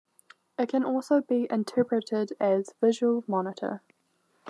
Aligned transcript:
It 0.57 0.69
can 0.69 0.83
also 0.83 1.21
be 1.21 1.45
interpreted 1.51 2.33
as 2.39 2.73
"visual 2.81 3.23
monitor". 3.27 3.83